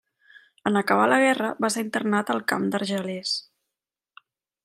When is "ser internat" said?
1.75-2.33